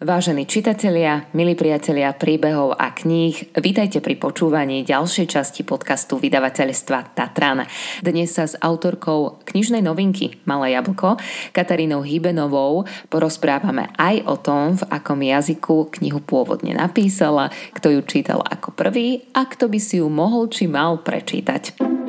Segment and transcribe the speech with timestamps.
[0.00, 7.68] Vážení čitatelia, milí priatelia príbehov a kníh, vítajte pri počúvaní ďalšej časti podcastu vydavateľstva Tatran.
[8.00, 11.20] Dnes sa s autorkou knižnej novinky Malé jablko,
[11.52, 18.40] Katarínou Hybenovou, porozprávame aj o tom, v akom jazyku knihu pôvodne napísala, kto ju čítal
[18.40, 21.99] ako prvý a kto by si ju mohol či mal prečítať.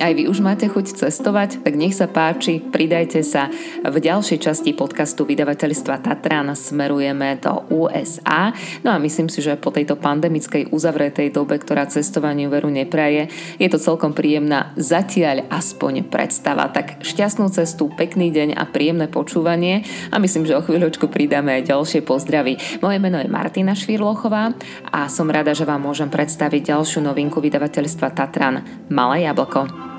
[0.00, 3.52] Aj vy už máte chuť cestovať, tak nech sa páči, pridajte sa.
[3.84, 8.56] V ďalšej časti podcastu vydavateľstva Tatran smerujeme do USA.
[8.80, 13.28] No a myslím si, že po tejto pandemickej uzavretej dobe, ktorá cestovaniu veru nepraje,
[13.60, 16.72] je to celkom príjemná zatiaľ aspoň predstava.
[16.72, 21.76] Tak šťastnú cestu, pekný deň a príjemné počúvanie a myslím, že o chvíľočku pridáme aj
[21.76, 22.80] ďalšie pozdravy.
[22.80, 24.56] Moje meno je Martina Švirlochová
[24.88, 29.89] a som rada, že vám môžem predstaviť ďalšiu novinku vydavateľstva Tatran Malé jablko.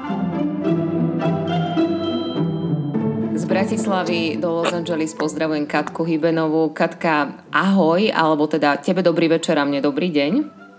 [3.61, 6.71] Bratislavy do Los Angeles pozdravujem Katku Hybenovú.
[6.71, 10.31] Katka, ahoj, alebo teda tebe dobrý večer a mne dobrý deň.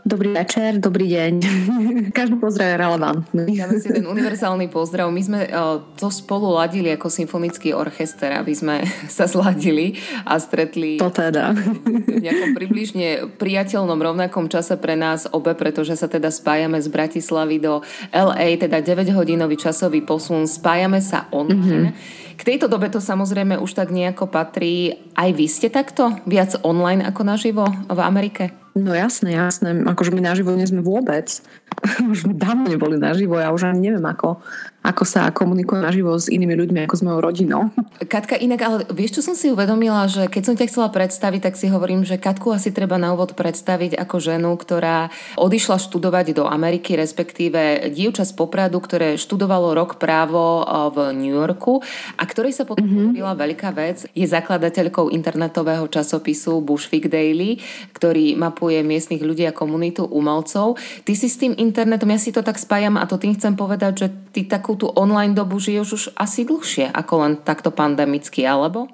[0.03, 1.34] Dobrý večer, dobrý deň.
[2.19, 3.55] Každý pozdrav je relevantný.
[3.55, 5.06] Dáme si ten univerzálny pozdrav.
[5.14, 8.83] My sme uh, to spolu ladili ako symfonický orchester, aby sme
[9.17, 9.95] sa zladili
[10.27, 11.55] a stretli to teda.
[11.55, 17.62] v nejakom približne priateľnom rovnakom čase pre nás obe, pretože sa teda spájame z Bratislavy
[17.62, 17.78] do
[18.11, 20.50] LA, teda 9-hodinový časový posun.
[20.50, 21.95] Spájame sa online.
[21.95, 22.34] Mm-hmm.
[22.34, 24.98] K tejto dobe to samozrejme už tak nejako patrí.
[25.14, 26.11] Aj vy ste takto?
[26.27, 28.61] Viac online ako naživo v Amerike?
[28.73, 29.77] No jasné, jasné.
[29.84, 31.28] Akože my naživo nie sme vôbec.
[32.12, 33.37] už dávno neboli naživo.
[33.37, 34.41] Ja už ani neviem, ako,
[34.83, 37.62] ako sa komunikuje naživo s inými ľuďmi, ako s mojou rodinou.
[38.02, 41.55] Katka, inak, ale vieš, čo som si uvedomila, že keď som ťa chcela predstaviť, tak
[41.55, 45.08] si hovorím, že Katku asi treba na úvod predstaviť ako ženu, ktorá
[45.39, 51.78] odišla študovať do Ameriky, respektíve dievča z Popradu, ktoré študovalo rok právo v New Yorku
[52.19, 53.39] a ktorej sa potom mm-hmm.
[53.39, 54.11] veľká vec.
[54.19, 57.62] Je zakladateľkou internetového časopisu Bushwick Daily,
[57.94, 60.74] ktorý mapuje miestnych ľudí a komunitu umelcov.
[61.06, 63.92] Ty si s tým internetom, ja si to tak spájam a to tým chcem povedať,
[63.95, 68.88] že ty takú tú online dobu žiješ už asi dlhšie ako len takto pandemicky, alebo?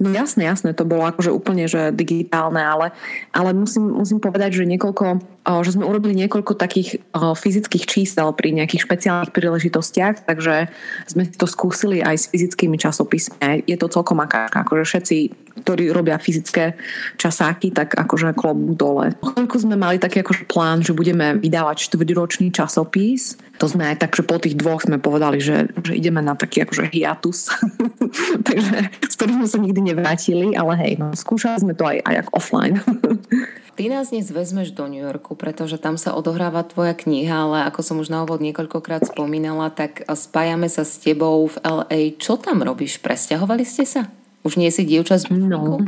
[0.00, 2.90] No jasné, jasné, to bolo akože úplne že digitálne, ale,
[3.30, 5.22] ale musím, musím povedať, že niekoľko,
[5.64, 10.68] že sme urobili niekoľko takých fyzických čísel pri nejakých špeciálnych príležitostiach, takže
[11.08, 13.64] sme to skúsili aj s fyzickými časopismi.
[13.64, 16.78] Je to celkom akáčka, akože všetci ktorí robia fyzické
[17.18, 19.06] časáky, tak akože klobúk dole.
[19.18, 23.34] Chvíľku sme mali taký akože plán, že budeme vydávať štvrťročný časopis.
[23.58, 26.62] To sme aj tak, že po tých dvoch sme povedali, že, že ideme na taký
[26.62, 27.50] akože hiatus.
[28.46, 32.14] Takže z ktorých sme sa nikdy nevrátili, ale hej, no, skúšali sme to aj, aj
[32.30, 32.78] offline.
[33.78, 37.80] Ty nás dnes vezmeš do New Yorku, pretože tam sa odohráva tvoja kniha, ale ako
[37.86, 42.18] som už na úvod niekoľkokrát spomínala, tak spájame sa s tebou v LA.
[42.18, 42.98] Čo tam robíš?
[42.98, 44.10] Presťahovali ste sa?
[44.42, 45.30] Už nie si dievča z?
[45.30, 45.78] No,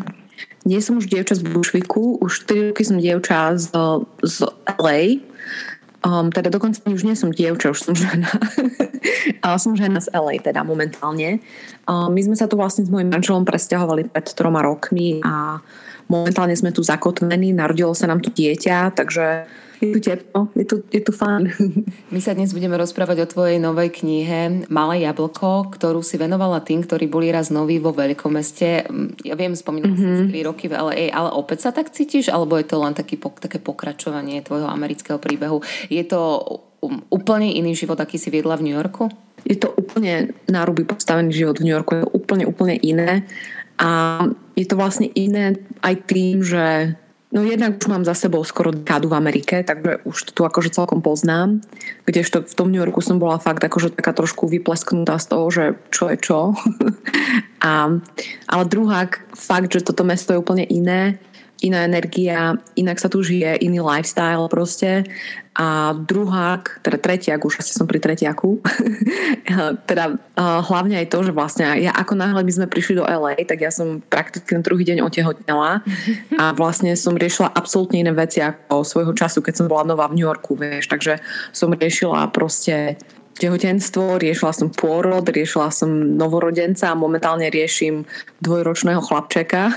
[0.63, 3.75] nie som už dievča z Bushwicku, už 3 roky som dievča z,
[4.23, 4.47] z
[4.79, 5.27] LA.
[6.07, 8.31] Um, teda dokonca už nie som dievča, už som žena.
[9.43, 11.43] Ale som žena z LA teda momentálne.
[11.91, 15.59] Um, my sme sa tu vlastne s mojim manželom presťahovali pred troma rokmi a
[16.11, 19.47] momentálne sme tu zakotvení, narodilo sa nám tu dieťa, takže
[19.81, 21.57] je tu teplo, je tu, je tu fajn.
[22.13, 26.85] My sa dnes budeme rozprávať o tvojej novej knihe Malé jablko, ktorú si venovala tým,
[26.85, 28.93] ktorí boli raz noví vo veľkomeste.
[29.25, 30.29] Ja viem, spomínam mm-hmm.
[30.29, 33.17] si 3 roky v LA, ale opäť sa tak cítiš, alebo je to len taký,
[33.41, 35.65] také pokračovanie tvojho amerického príbehu?
[35.89, 36.45] Je to
[36.85, 39.09] um, úplne iný život, aký si viedla v New Yorku?
[39.49, 43.25] Je to úplne náruby postavený život v New Yorku, je to úplne, úplne iné.
[43.81, 44.21] A
[44.61, 46.95] je to vlastne iné aj tým, že
[47.31, 50.75] No jednak už mám za sebou skoro dekádu v Amerike, takže už to tu akože
[50.75, 51.63] celkom poznám.
[52.03, 55.65] Kdežto v tom New Yorku som bola fakt akože taká trošku vyplesknutá z toho, že
[55.95, 56.41] čo je čo.
[57.63, 57.93] A,
[58.51, 61.23] ale druhá fakt, že toto mesto je úplne iné
[61.61, 65.05] iná energia, inak sa tu žije, iný lifestyle proste.
[65.51, 68.63] A druhák, teda tretiak, už asi som pri tretiaku,
[69.91, 73.35] teda uh, hlavne aj to, že vlastne ja ako náhle my sme prišli do LA,
[73.43, 75.83] tak ja som prakticky na druhý deň otehotnela
[76.41, 80.23] a vlastne som riešila absolútne iné veci ako svojho času, keď som bola nová v
[80.23, 81.19] New Yorku, vieš, takže
[81.51, 82.95] som riešila proste
[83.41, 88.05] tehotenstvo, riešila som pôrod, riešila som novorodenca a momentálne riešim
[88.45, 89.73] dvojročného chlapčeka.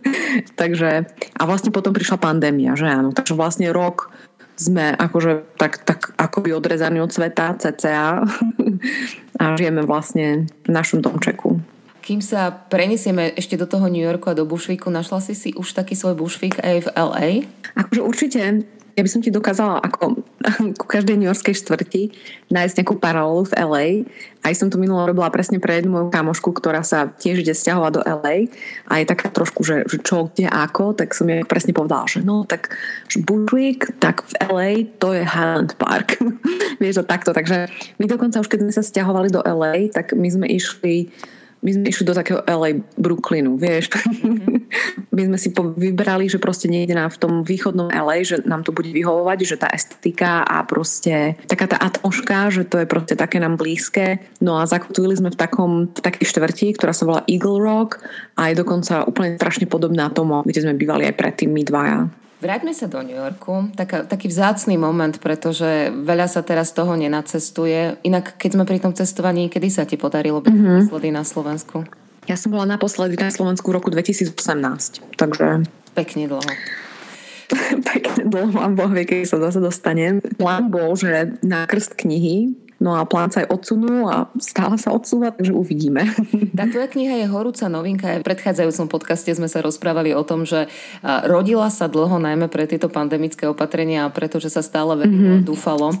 [0.60, 1.04] takže,
[1.34, 3.10] a vlastne potom prišla pandémia, že áno.
[3.10, 4.14] Takže vlastne rok
[4.58, 8.26] sme akože tak, tak akoby odrezaní od sveta, cca
[9.40, 11.62] a žijeme vlastne v našom domčeku.
[12.02, 15.76] Kým sa prenesieme ešte do toho New Yorku a do Bushwicku, našla si si už
[15.76, 17.28] taký svoj Bushwick aj v LA?
[17.76, 18.42] Akože určite
[18.98, 20.26] ja by som ti dokázala ako
[20.80, 22.10] ku každej New Yorkskej štvrti
[22.50, 23.86] nájsť nejakú paralelu v LA.
[24.42, 27.92] Aj som to minulo robila presne pre jednu moju kamošku, ktorá sa tiež ide stiahovať
[27.94, 28.50] do LA
[28.90, 32.26] a je taká trošku, že, že čo, kde, ako, tak som jej presne povedala, že
[32.26, 32.74] no, tak
[33.06, 36.18] že Bushwick, tak v LA to je Highland Park.
[36.82, 37.70] Vieš to takto, takže
[38.02, 41.14] my dokonca už keď sme sa stiahovali do LA, tak my sme išli
[41.58, 43.90] my sme išli do takého LA Brooklynu, vieš.
[43.90, 44.58] Mm-hmm.
[45.16, 48.70] my sme si vybrali, že proste niekde na, v tom východnom LA, že nám to
[48.70, 53.42] bude vyhovovať, že tá estetika a proste taká tá atmoška, že to je proste také
[53.42, 54.22] nám blízke.
[54.38, 57.98] No a zakotvili sme v takom, v takej štvrti, ktorá sa volá Eagle Rock
[58.38, 62.00] a je dokonca úplne strašne podobná tomu, kde sme bývali aj predtým my dvaja.
[62.38, 63.74] Vráťme sa do New Yorku.
[63.74, 67.98] Tak, taký vzácný moment, pretože veľa sa teraz toho nenacestuje.
[68.06, 70.78] Inak, keď sme pri tom cestovaní, kedy sa ti podarilo byť mm-hmm.
[70.86, 71.82] naposledy na Slovensku?
[72.30, 74.38] Ja som bola naposledy na Slovensku v roku 2018,
[75.18, 75.66] takže...
[75.98, 76.52] Pekne dlho.
[77.90, 80.22] Pekne dlho a Boh vie, keď sa zase dostanem.
[80.38, 84.94] Plán bol, že na krst knihy No a plán sa aj odsunul a stále sa
[84.94, 86.06] odsúva, takže uvidíme.
[86.58, 88.18] Tá tvoja kniha je horúca novinka.
[88.18, 90.66] V predchádzajúcom podcaste sme sa rozprávali o tom, že
[91.02, 95.46] rodila sa dlho najmä pre tieto pandemické opatrenia a pretože sa stále veľmi mm-hmm.
[95.46, 95.94] dúfalo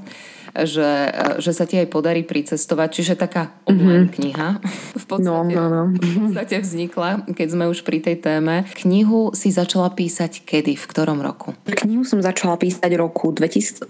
[0.56, 2.88] že, že sa ti aj podarí pricestovať.
[2.90, 4.16] Čiže taká online mm-hmm.
[4.16, 4.48] kniha
[4.96, 5.82] v podstate, no, no, no.
[5.94, 8.64] v podstate vznikla, keď sme už pri tej téme.
[8.82, 10.74] Knihu si začala písať kedy?
[10.74, 11.54] V ktorom roku?
[11.68, 13.86] Knihu som začala písať roku 2015,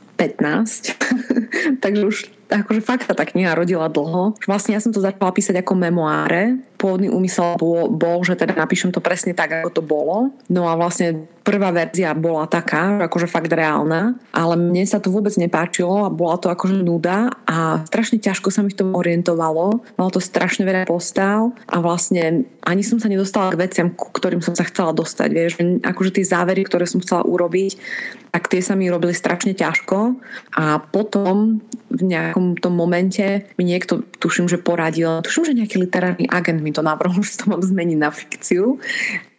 [1.85, 2.17] takže už
[2.49, 4.35] akože fakt sa tá kniha rodila dlho.
[4.49, 6.59] Vlastne ja som to začala písať ako memoáre.
[6.79, 10.31] Pôvodný úmysel bol, bol, že teda napíšem to presne tak, ako to bolo.
[10.47, 15.33] No a vlastne prvá verzia bola taká, akože fakt reálna, ale mne sa to vôbec
[15.41, 19.81] nepáčilo a bola to akože nuda a strašne ťažko sa mi v tom orientovalo.
[19.97, 24.45] Malo to strašne veľa postav a vlastne ani som sa nedostala k veciam, ku ktorým
[24.45, 25.29] som sa chcela dostať.
[25.33, 27.81] Vieš, akože tie závery, ktoré som chcela urobiť,
[28.29, 30.21] tak tie sa mi robili strašne ťažko
[30.53, 36.29] a potom v nejakom tom momente mi niekto, tuším, že poradil, tuším, že nejaký literárny
[36.29, 38.77] agent mi to navrhol, že to mám zmeniť na fikciu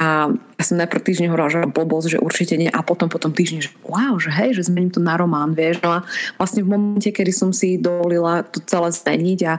[0.01, 3.59] a ja som najprv týždeň hovorila, že blbosť, že určite nie a potom potom týždeň,
[3.61, 5.79] že wow, že hej, že zmením to na román, vieš.
[5.85, 6.07] No a
[6.41, 9.53] vlastne v momente, kedy som si dovolila to celé zmeniť a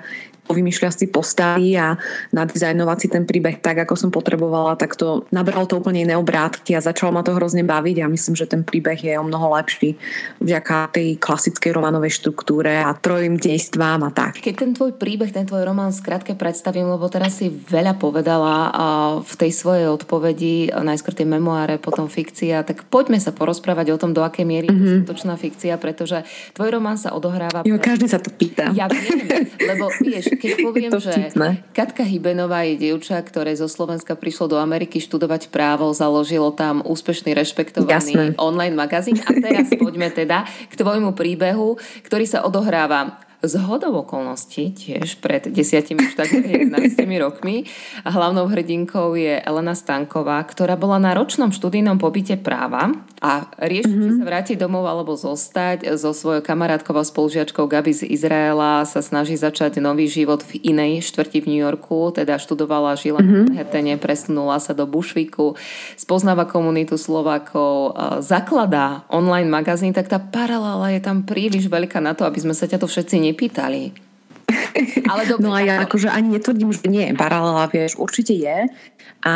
[0.52, 1.96] vymýšľať si postavy a
[2.34, 6.76] nadizajnovať si ten príbeh tak, ako som potrebovala, tak to nabralo to úplne iné obrátky
[6.76, 9.96] a začalo ma to hrozne baviť a myslím, že ten príbeh je o mnoho lepší
[10.42, 14.42] vďaka tej klasickej romanovej štruktúre a trojím dejstvám a tak.
[14.42, 18.72] Keď ten tvoj príbeh, ten tvoj román skrátke predstavím, lebo teraz si veľa povedala
[19.22, 24.10] v tej svojej odpovedi, najskôr tie memoáre, potom fikcia, tak poďme sa porozprávať o tom,
[24.16, 24.84] do akej miery mm-hmm.
[24.84, 24.98] je mhm.
[25.04, 26.24] skutočná fikcia, pretože
[26.56, 27.62] tvoj román sa odohráva...
[27.62, 28.72] Jo, každý sa to pýta.
[28.74, 29.28] Ja viem,
[29.60, 31.30] lebo vieš, keď poviem, že
[31.76, 37.36] Katka Hybenová je dievča, ktoré zo Slovenska prišlo do Ameriky študovať právo, založilo tam úspešný,
[37.36, 38.40] rešpektovaný Jasné.
[38.40, 39.20] online magazín.
[39.22, 45.48] A teraz poďme teda k tvojmu príbehu, ktorý sa odohráva z hodov okolností tiež pred
[45.48, 45.56] 10
[45.96, 46.70] už 11
[47.24, 47.64] rokmi.
[48.04, 53.88] A hlavnou hrdinkou je Elena Stanková, ktorá bola na ročnom študijnom pobyte práva a rieši,
[53.88, 54.04] mm-hmm.
[54.04, 55.88] či sa vrátiť domov alebo zostať.
[55.96, 61.04] So svojou kamarátkou a spolužiačkou Gabi z Izraela sa snaží začať nový život v inej
[61.08, 63.44] štvrti v New Yorku, teda študovala, žila mm-hmm.
[63.44, 65.56] v Hetene, presunula sa do Bushwicku,
[65.96, 72.24] spoznáva komunitu Slovákov, zakladá online magazín, tak tá paralela je tam príliš veľká na to,
[72.24, 73.94] aby sme sa ťa to všetci nepýtali.
[75.12, 78.66] Ale dobre, no a ja akože ani netvrdím, že nie je paralela, vieš, určite je.
[79.22, 79.32] A,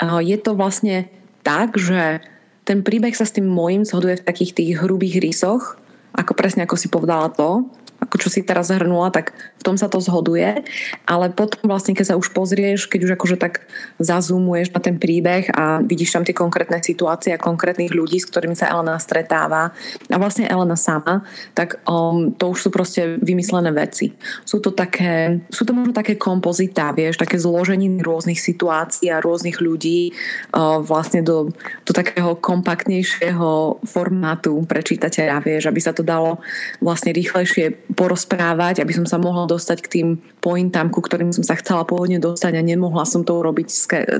[0.00, 1.08] a je to vlastne
[1.40, 2.20] tak, že
[2.68, 5.80] ten príbeh sa s tým môjim zhoduje v takých tých hrubých rysoch,
[6.14, 7.66] ako presne ako si povedala to,
[8.00, 10.64] ako čo si teraz zhrnula, tak v tom sa to zhoduje.
[11.04, 13.68] Ale potom vlastne, keď sa už pozrieš, keď už akože tak
[14.00, 18.56] zazumuješ na ten príbeh a vidíš tam tie konkrétne situácie a konkrétnych ľudí, s ktorými
[18.56, 19.76] sa Elena stretáva
[20.08, 24.16] a vlastne Elena sama, tak um, to už sú proste vymyslené veci.
[24.48, 29.60] Sú to také, sú to možno také kompozitá, vieš, také zložení rôznych situácií a rôznych
[29.60, 30.16] ľudí
[30.56, 31.52] uh, vlastne do,
[31.84, 36.40] do takého kompaktnejšieho formátu pre čitateľa, vieš, aby sa to dalo
[36.80, 40.08] vlastne rýchlejšie porozprávať, aby som sa mohla dostať k tým
[40.40, 43.68] pointám, ku ktorým som sa chcela pôvodne dostať a nemohla som to urobiť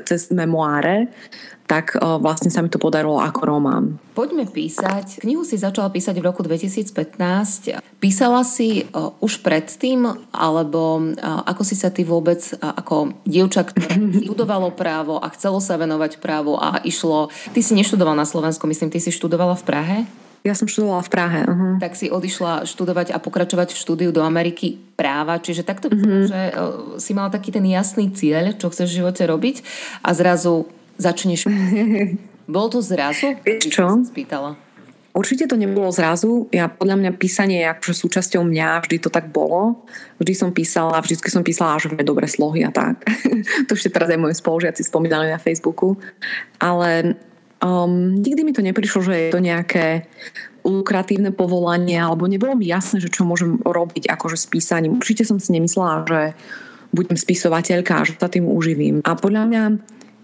[0.04, 1.08] cez memoáre,
[1.64, 3.96] tak vlastne sa mi to podarilo ako román.
[4.18, 5.22] Poďme písať.
[5.22, 7.78] Knihu si začala písať v roku 2015.
[8.02, 8.90] Písala si
[9.22, 10.02] už predtým,
[10.34, 13.96] alebo ako si sa ty vôbec ako dievča, ktoré
[14.26, 17.30] študovalo právo a chcelo sa venovať právu a išlo...
[17.54, 19.98] Ty si neštudovala na Slovensku, myslím, ty si študovala v Prahe?
[20.40, 21.40] Ja som študovala v Prahe.
[21.44, 21.76] Uh-huh.
[21.76, 26.24] Tak si odišla študovať a pokračovať v štúdiu do Ameriky práva, čiže takto uh-huh.
[26.28, 26.52] že uh,
[26.96, 29.56] si mala taký ten jasný cieľ, čo chceš v živote robiť
[30.00, 30.64] a zrazu
[30.96, 31.44] začneš.
[32.54, 33.36] Bol to zrazu?
[33.44, 33.84] Vieš čo?
[34.00, 34.56] spýtala.
[35.10, 36.46] Určite to nebolo zrazu.
[36.54, 39.82] Ja podľa mňa písanie je akože súčasťou mňa, vždy to tak bolo.
[40.22, 43.02] Vždy som písala, vždy som písala že dobre slohy a tak.
[43.66, 45.98] to ešte teraz aj moji spolužiaci spomínali na Facebooku.
[46.62, 47.18] Ale
[47.60, 50.08] um, nikdy mi to neprišlo, že je to nejaké
[50.60, 55.00] lukratívne povolanie, alebo nebolo mi jasné, že čo môžem robiť akože s písaním.
[55.00, 56.20] Určite som si nemyslela, že
[56.92, 59.00] budem spisovateľka a že sa tým uživím.
[59.06, 59.62] A podľa mňa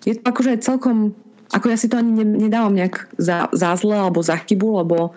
[0.05, 1.17] je to akože celkom
[1.55, 5.15] ako ja si to ani nedávam nejak za, za zle alebo za chybu, lebo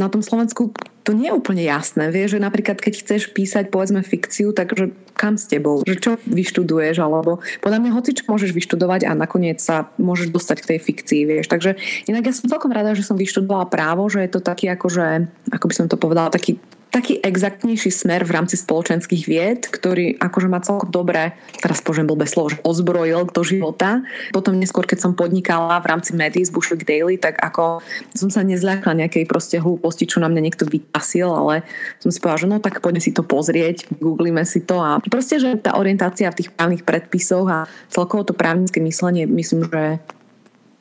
[0.00, 0.72] na tom Slovensku
[1.02, 2.14] to nie je úplne jasné.
[2.14, 5.82] Vieš, že napríklad keď chceš písať povedzme fikciu, takže kam s tebou?
[5.82, 7.02] Že čo vyštuduješ?
[7.02, 11.20] Alebo podľa mňa hoci čo môžeš vyštudovať a nakoniec sa môžeš dostať k tej fikcii,
[11.26, 11.46] vieš.
[11.50, 11.74] Takže
[12.06, 15.64] inak ja som celkom rada, že som vyštudovala právo, že je to taký akože, ako
[15.66, 20.60] by som to povedala, taký taký exaktnejší smer v rámci spoločenských vied, ktorý akože má
[20.60, 21.32] celkom dobre,
[21.64, 24.04] teraz poviem blbé slovo, že ozbrojil do života.
[24.30, 27.80] Potom neskôr, keď som podnikala v rámci médií z Bushwick Daily, tak ako
[28.12, 31.64] som sa nezľakla nejakej proste hlúposti, čo na mňa niekto vypasil, ale
[31.96, 35.40] som si povedala, že no tak poďme si to pozrieť, googlíme si to a proste,
[35.40, 37.58] že tá orientácia v tých právnych predpisoch a
[37.88, 39.96] celkovo to právnické myslenie, myslím, že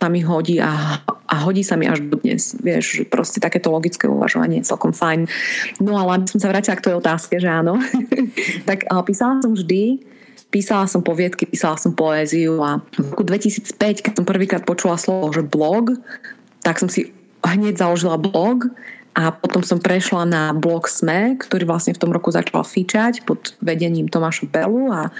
[0.01, 2.57] sa mi hodí a, a hodí sa mi až do dnes.
[2.57, 5.29] Vieš, proste takéto logické uvažovanie je celkom fajn.
[5.77, 7.77] No ale som sa vrátila k tvojej otázke, že áno.
[8.69, 10.01] tak písala som vždy,
[10.49, 15.29] písala som poviedky, písala som poéziu a v roku 2005, keď som prvýkrát počula slovo,
[15.29, 15.93] že blog,
[16.65, 17.13] tak som si
[17.45, 18.73] hneď založila blog
[19.13, 23.53] a potom som prešla na blog SME, ktorý vlastne v tom roku začal fičať pod
[23.61, 25.13] vedením Tomáša Belu a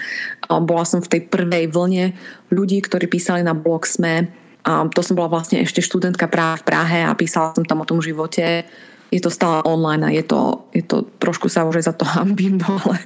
[0.58, 2.16] bola som v tej prvej vlne
[2.50, 6.66] ľudí, ktorí písali na blog SME a to som bola vlastne ešte študentka práve v
[6.70, 8.62] Prahe a písala som tam o tom živote.
[9.12, 12.56] Je to stále online a je to, je to trošku sa už za to hambím,
[12.56, 12.96] no ale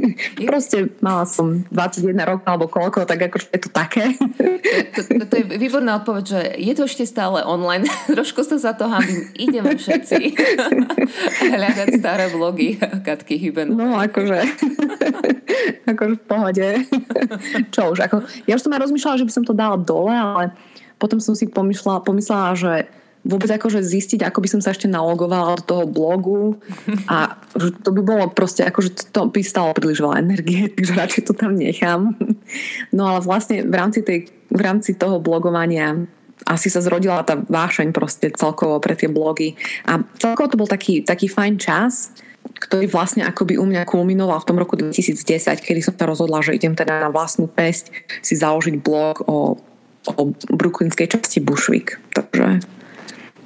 [0.50, 4.12] proste mala som 21 rokov alebo koľko, tak akože je to také.
[4.92, 7.88] To, to, to je výborná odpoveď, že je to ešte stále online.
[8.12, 9.24] trošku sa za to hambím.
[9.40, 10.36] Ideme všetci
[11.56, 13.72] hľadať staré blogy Katky Hyben.
[13.72, 14.44] No akože
[15.88, 16.68] akože v pohode.
[17.72, 20.52] Čo už, ako, ja už som aj rozmýšľala, že by som to dala dole, ale
[21.04, 22.88] potom som si pomyslela, pomyslela že
[23.24, 26.60] vôbec akože zistiť, ako by som sa ešte nalogovala do toho blogu
[27.08, 31.22] a že to by bolo proste akože to by stalo príliš veľa energie, takže radšej
[31.28, 32.16] to tam nechám.
[32.92, 36.04] No ale vlastne v rámci, tej, v rámci toho blogovania
[36.44, 39.56] asi sa zrodila tá vášeň proste celkovo pre tie blogy
[39.88, 42.12] a celkovo to bol taký, taký fajn čas,
[42.44, 46.52] ktorý vlastne akoby u mňa kulminoval v tom roku 2010, kedy som sa rozhodla, že
[46.52, 47.88] idem teda na vlastnú pesť
[48.20, 49.56] si založiť blog o
[50.12, 52.00] o brooklynskej časti Bushwick.
[52.12, 52.60] Takže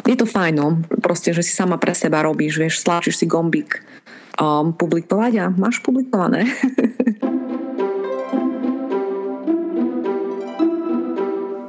[0.08, 0.68] je to fajn, no.
[1.04, 3.84] Proste, že si sama pre seba robíš, vieš, stlačíš si gombík
[4.40, 6.46] um, publikovať a máš publikované.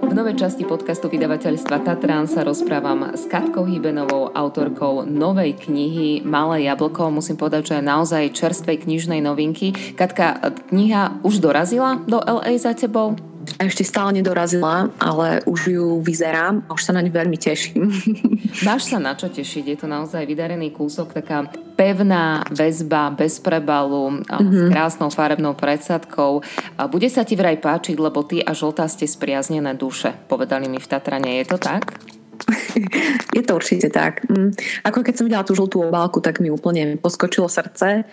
[0.09, 6.65] V novej časti podcastu vydavateľstva Tatran sa rozprávam s Katkou Hybenovou, autorkou novej knihy Malé
[6.65, 7.13] jablko.
[7.13, 9.69] Musím povedať, že je naozaj čerstvej knižnej novinky.
[9.93, 10.41] Katka,
[10.73, 13.28] kniha už dorazila do LA za tebou?
[13.59, 17.91] Ešte stále nedorazila, ale už ju vyzerám a už sa na ňu veľmi teším.
[18.67, 21.43] Máš sa na čo tešiť, je to naozaj vydarený kúsok, taká
[21.75, 24.47] pevná väzba bez prebalu mm-hmm.
[24.47, 26.39] s krásnou farebnou predsadkou.
[26.87, 30.87] Bude sa ti vraj páčiť, lebo ty a žltá ste spriaznené duše, povedali mi v
[30.87, 31.43] Tatrane.
[31.43, 31.99] Je to tak?
[33.35, 34.23] Je to určite tak.
[34.31, 34.55] Mm.
[34.87, 38.07] Ako keď som videla tú žltú obálku, tak mi úplne poskočilo srdce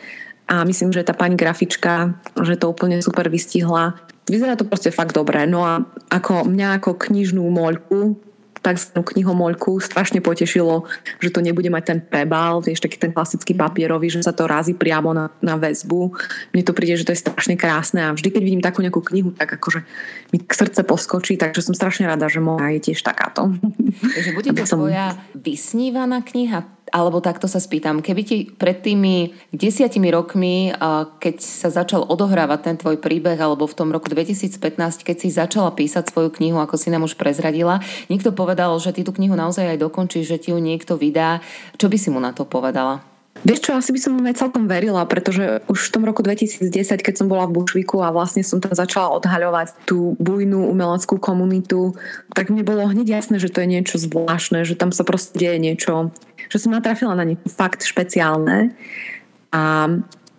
[0.47, 5.15] a myslím, že tá pani grafička, že to úplne super vystihla vyzerá to proste fakt
[5.15, 5.47] dobre.
[5.47, 8.19] No a ako mňa ako knižnú moľku,
[8.67, 8.99] tzv.
[8.99, 10.91] knihomoľku strašne potešilo,
[11.23, 14.75] že to nebude mať ten prebal, vieš, taký ten klasický papierový, že sa to razí
[14.75, 16.11] priamo na, na väzbu.
[16.51, 19.31] Mne to príde, že to je strašne krásne a vždy, keď vidím takú nejakú knihu,
[19.39, 19.87] tak akože
[20.35, 23.55] mi srdce poskočí, takže som strašne rada, že moja je tiež takáto.
[24.03, 24.83] Takže bude to som...
[24.83, 26.76] tvoja vysnívaná kniha?
[26.95, 30.71] Alebo takto sa spýtam, keby ti pred tými desiatimi rokmi,
[31.19, 35.75] keď sa začal odohrávať ten tvoj príbeh, alebo v tom roku 2015, keď si začala
[35.75, 39.75] písať svoju knihu, ako si nám už prezradila, niekto povedal, že ty tú knihu naozaj
[39.75, 41.43] aj dokončíš, že ti ju niekto vydá.
[41.75, 43.16] Čo by si mu na to povedala?
[43.45, 46.73] Vieš čo, asi by som aj celkom verila, pretože už v tom roku 2010,
[47.05, 51.93] keď som bola v Bušviku a vlastne som tam začala odhaľovať tú bujnú umeleckú komunitu,
[52.33, 55.61] tak mi bolo hneď jasné, že to je niečo zvláštne, že tam sa proste deje
[55.61, 56.15] niečo,
[56.49, 58.73] že som natrafila na niečo fakt špeciálne.
[59.53, 59.89] A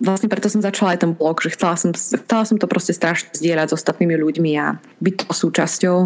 [0.02, 3.34] vlastne preto som začala aj ten blog, že chcela som, chcela som to proste strašne
[3.34, 5.98] zdieľať s ostatnými ľuďmi a byť to súčasťou.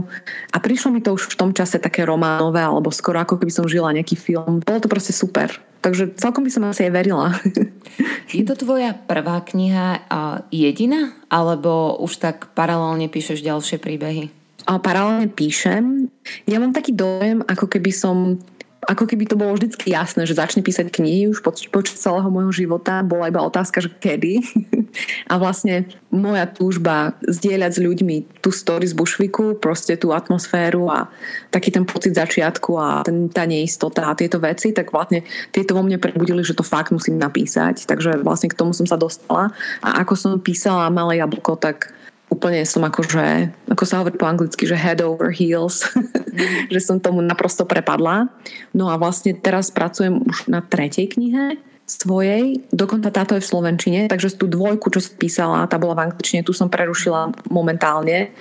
[0.52, 3.68] A prišlo mi to už v tom čase také románové, alebo skoro ako keby som
[3.68, 4.64] žila nejaký film.
[4.64, 5.71] Bolo to proste super.
[5.82, 7.34] Takže celkom by som asi aj verila.
[8.38, 10.06] Je to tvoja prvá kniha
[10.54, 11.12] jediná?
[11.28, 14.30] Alebo už tak paralelne píšeš ďalšie príbehy?
[14.70, 16.08] A paralelne píšem.
[16.46, 18.38] Ja mám taký dojem, ako keby som
[18.82, 22.50] ako keby to bolo vždycky jasné, že začne písať knihy už poč- počas celého môjho
[22.50, 23.06] života.
[23.06, 24.42] Bola iba otázka, že kedy.
[25.28, 31.08] A vlastne moja túžba zdieľať s ľuďmi tú story z Bushwiku, proste tú atmosféru a
[31.50, 35.24] taký ten pocit začiatku a ten, tá neistota a tieto veci, tak vlastne
[35.56, 37.88] tieto vo mne prebudili, že to fakt musím napísať.
[37.88, 39.56] Takže vlastne k tomu som sa dostala.
[39.80, 41.96] A ako som písala Malé jablko, tak
[42.32, 45.84] úplne som akože, ako sa hovorí po anglicky, že head over heels,
[46.74, 48.32] že som tomu naprosto prepadla.
[48.72, 51.60] No a vlastne teraz pracujem už na tretej knihe
[51.92, 56.04] svojej, dokonca táto je v Slovenčine, takže tú dvojku, čo som písala, tá bola v
[56.08, 58.32] angličtine, tu som prerušila momentálne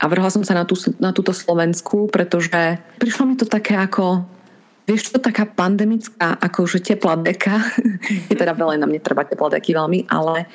[0.00, 4.24] a vrhla som sa na, tú, na túto Slovensku, pretože prišlo mi to také ako
[4.90, 7.62] Vieš, to taká pandemická, akože teplá deka.
[8.26, 10.50] Je teda veľa, na mne treba teplá deky veľmi, ale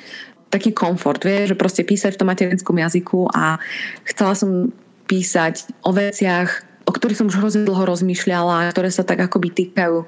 [0.52, 3.56] taký komfort, vie, že proste písať v tom materinskom jazyku a
[4.04, 4.68] chcela som
[5.08, 6.48] písať o veciach,
[6.84, 10.04] o ktorých som už hrozne dlho rozmýšľala, ktoré sa tak akoby týkajú.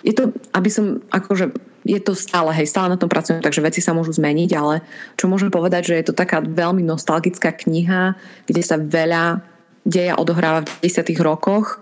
[0.00, 1.52] Je to, aby som, akože,
[1.84, 4.84] je to stále, hej, stále na tom pracujem, takže veci sa môžu zmeniť, ale
[5.16, 8.16] čo môžem povedať, že je to taká veľmi nostalgická kniha,
[8.48, 9.44] kde sa veľa
[9.84, 11.80] deja odohráva v 10 rokoch,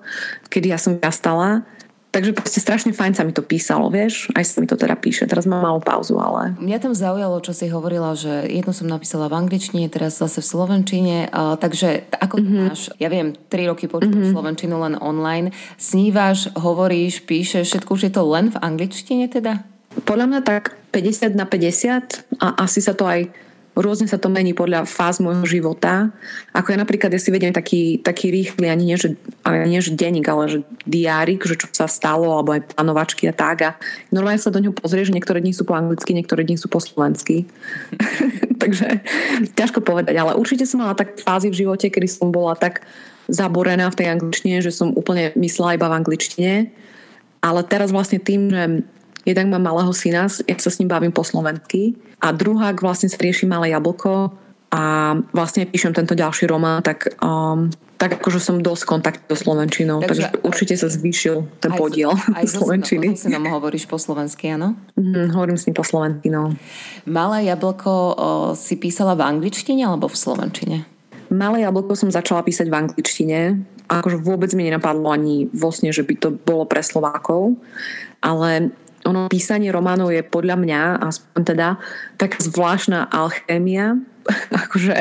[0.50, 1.66] kedy ja som vyrastala
[2.08, 5.28] Takže proste strašne fajn sa mi to písalo, vieš, aj sa mi to teda píše.
[5.28, 6.56] Teraz mám malú pauzu, ale...
[6.56, 10.48] Mňa tam zaujalo, čo si hovorila, že jednu som napísala v angličtine, teraz zase v
[10.48, 12.64] slovenčine, uh, takže ako mm-hmm.
[12.64, 14.32] máš, ja viem, tri roky počuť mm-hmm.
[14.32, 19.60] slovenčinu len online, snívaš, hovoríš, píšeš, všetko už je to len v angličtine teda?
[20.08, 23.28] Podľa mňa tak 50 na 50 a asi sa to aj
[23.78, 26.10] rôzne sa to mení podľa fáz môjho života.
[26.50, 29.14] Ako ja napríklad, ja si vediem taký, taký rýchly, ani nie, že,
[29.46, 33.34] ale nie, že denník, ale že diárik, že čo sa stalo, alebo aj plánovačky a
[33.34, 33.56] tak.
[33.62, 33.70] A
[34.10, 37.46] normálne sa do ňoho pozrieš, niektoré dni sú po anglicky, niektoré dni sú po slovensky.
[38.62, 39.00] Takže
[39.54, 42.82] ťažko povedať, ale určite som mala tak fázy v živote, kedy som bola tak
[43.30, 46.52] zaborená v tej angličtine, že som úplne myslela iba v angličtine.
[47.38, 48.64] Ale teraz vlastne tým, že
[49.24, 53.18] jednak mám malého syna, ja sa s ním bavím po slovensky a druhá vlastne sa
[53.18, 54.34] rieši malé jablko
[54.68, 60.04] a vlastne píšem tento ďalší román, tak, um, tak akože som dosť kontakt so Slovenčinou,
[60.04, 63.16] takže, takže určite sa zvýšil ten aj, podiel aj Slovenčiny.
[63.16, 64.76] Aj nám hovoríš po slovensky, áno?
[65.00, 66.52] Mm, hovorím s ním po slovensky, no.
[67.08, 68.04] Malé jablko o,
[68.52, 70.76] si písala v angličtine alebo v slovenčine?
[71.32, 73.38] Malé jablko som začala písať v angličtine.
[73.88, 77.56] Akože vôbec mi nenapadlo ani vo sne, že by to bolo pre Slovákov.
[78.20, 78.68] Ale
[79.08, 81.68] ono písanie románov je podľa mňa, aspoň teda,
[82.20, 83.96] taká zvláštna alchémia.
[84.68, 84.96] akože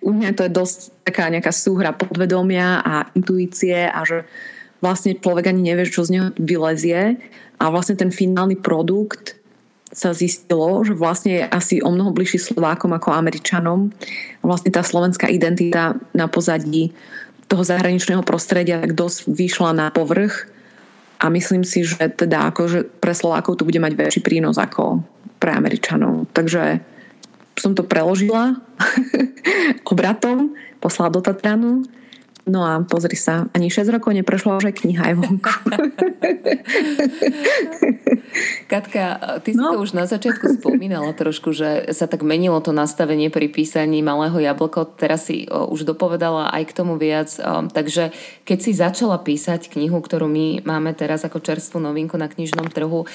[0.00, 4.24] u mňa to je dosť taká nejaká súhra podvedomia a intuície a že
[4.80, 7.20] vlastne človek ani nevie, čo z neho vylezie
[7.60, 9.38] a vlastne ten finálny produkt
[9.92, 13.92] sa zistilo, že vlastne je asi o mnoho bližší Slovákom ako Američanom.
[14.40, 16.96] Vlastne tá slovenská identita na pozadí
[17.44, 20.48] toho zahraničného prostredia tak dosť vyšla na povrch
[21.22, 25.06] a myslím si, že teda akože pre Slovákov to bude mať väčší prínos ako
[25.38, 26.26] pre Američanov.
[26.34, 26.82] Takže
[27.54, 28.58] som to preložila
[29.92, 31.86] obratom, poslala do Tatranu
[32.42, 35.52] No a pozri sa, ani 6 rokov neprešlo, že kniha je vonku.
[38.66, 39.70] Katka, ty no.
[39.70, 44.02] si to už na začiatku spomínala trošku, že sa tak menilo to nastavenie pri písaní
[44.02, 44.90] Malého jablko.
[44.98, 47.30] Teraz si o, už dopovedala aj k tomu viac.
[47.38, 48.10] O, takže
[48.42, 53.06] keď si začala písať knihu, ktorú my máme teraz ako čerstvú novinku na knižnom trhu,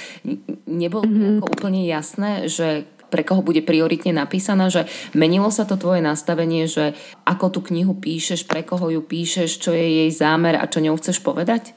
[0.70, 1.44] nebolo mm-hmm.
[1.44, 6.96] úplne jasné, že pre koho bude prioritne napísaná, že menilo sa to tvoje nastavenie, že
[7.24, 11.00] ako tú knihu píšeš, pre koho ju píšeš, čo je jej zámer a čo ňou
[11.00, 11.72] chceš povedať?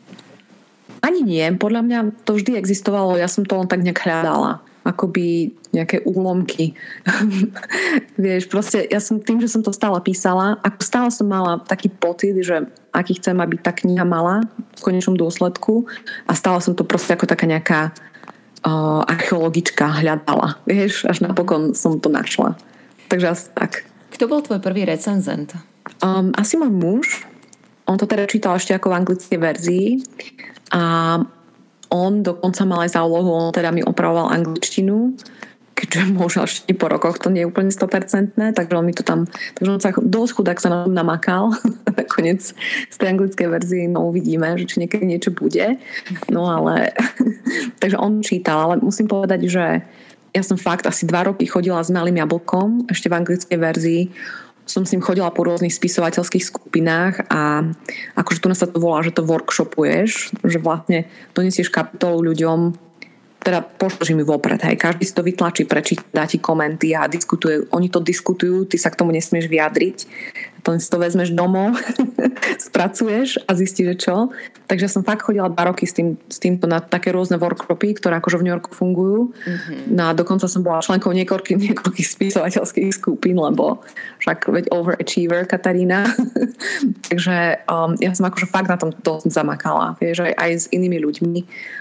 [1.01, 1.47] Ani nie.
[1.57, 3.17] Podľa mňa to vždy existovalo.
[3.17, 6.73] Ja som to len tak nejak hľadala akoby nejaké úlomky.
[8.23, 11.93] Vieš, proste ja som tým, že som to stále písala, ako stále som mala taký
[11.93, 15.87] pocit, že aký chcem, aby tá kniha mala v konečnom dôsledku
[16.27, 17.95] a stále som to proste ako taká nejaká
[18.65, 20.61] uh, archeologička hľadala.
[20.69, 22.57] Vieš, až napokon som to našla.
[23.11, 23.85] Takže asi tak.
[24.11, 25.55] Kto bol tvoj prvý recenzent?
[26.05, 27.07] Um, asi môj muž.
[27.91, 29.89] On to teda čítal ešte ako v anglickej verzii
[30.71, 31.19] a
[31.91, 35.19] on dokonca mal aj za úlohu, on teda mi opravoval angličtinu
[35.91, 39.27] keďže možno ešte po rokoch to nie je úplne 100%, takže on mi to tam,
[39.59, 41.51] takže on sa dosť chudák sa na tom namakal,
[42.01, 42.55] nakoniec
[42.87, 45.83] z tej anglickej verzie, no uvidíme, že či niekedy niečo bude,
[46.31, 46.95] no ale
[47.83, 49.83] takže on čítal, ale musím povedať, že
[50.31, 54.03] ja som fakt asi dva roky chodila s malým jablkom, ešte v anglickej verzii,
[54.71, 57.67] som s ním chodila po rôznych spisovateľských skupinách a
[58.15, 62.90] akože tu nás sa to volá, že to workshopuješ, že vlastne donesieš kapitolu ľuďom
[63.51, 67.91] teda pošloží mi vopred, hej, každý si to vytlačí, prečíta, ti komenty a diskutuje, oni
[67.91, 69.97] to diskutujú, ty sa k tomu nesmieš vyjadriť,
[70.63, 71.77] to si to vezmeš domov
[72.67, 74.17] spracuješ a zistíš, že čo.
[74.71, 78.23] Takže som fakt chodila dva roky s, tým, s týmto na také rôzne workshopy, ktoré
[78.23, 79.35] akože v New Yorku fungujú.
[79.35, 79.91] Mm-hmm.
[79.91, 83.83] No a dokonca som bola členkou niekoľkých, niekoľkých spisovateľských skupín, lebo
[84.23, 86.07] však veď overachiever Katarína.
[87.11, 89.99] Takže um, ja som akože fakt na tom to zamakala.
[89.99, 91.39] Vieš, aj, aj s inými ľuďmi.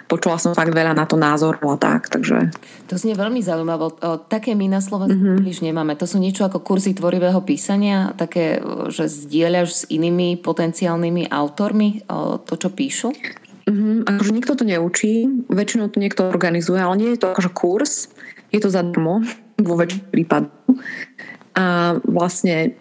[0.09, 2.09] Počula som fakt veľa na to názor a tak.
[2.09, 2.49] Takže...
[2.89, 3.93] To znie veľmi zaujímavé.
[4.25, 5.61] Také my na Slovensku mm-hmm.
[5.69, 5.93] nemáme.
[5.93, 8.57] To sú niečo ako kurzy tvorivého písania, také,
[8.89, 12.03] že zdieľaš s inými potenciálnymi autormi
[12.45, 13.09] to, čo píšu?
[13.69, 18.09] Mm-hmm, akože nikto to neučí, väčšinou to niekto organizuje, ale nie je to akože kurz,
[18.49, 19.21] je to zadarmo
[19.61, 20.73] vo väčších prípadoch.
[21.53, 22.73] A vlastne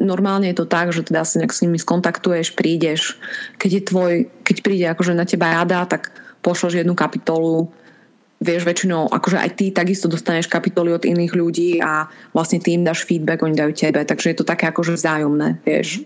[0.00, 3.20] normálne je to tak, že teda sa nejak s nimi skontaktuješ, prídeš,
[3.60, 7.68] keď je tvoj, keď príde akože na teba rada, tak pošleš jednu kapitolu,
[8.42, 13.06] vieš, väčšinou, akože aj ty takisto dostaneš kapitoly od iných ľudí a vlastne tým dáš
[13.06, 16.02] feedback, oni dajú tebe, takže je to také akože vzájomné, vieš.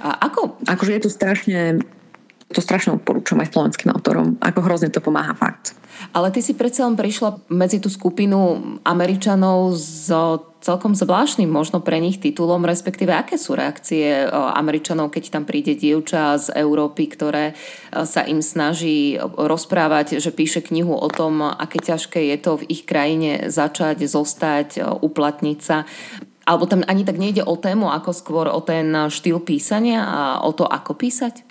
[0.00, 0.56] A ako?
[0.64, 1.84] Akože je to strašne
[2.46, 4.38] to strašne odporúčam aj slovenským autorom.
[4.38, 5.74] Ako hrozne to pomáha fakt.
[6.12, 10.12] Ale ty si predsa len prišla medzi tú skupinu Američanov s
[10.60, 16.36] celkom zvláštnym možno pre nich titulom, respektíve aké sú reakcie Američanov, keď tam príde dievča
[16.36, 17.56] z Európy, ktoré
[17.90, 22.82] sa im snaží rozprávať, že píše knihu o tom, aké ťažké je to v ich
[22.84, 25.88] krajine začať, zostať, uplatniť sa
[26.46, 30.54] alebo tam ani tak nejde o tému, ako skôr o ten štýl písania a o
[30.54, 31.42] to, ako písať?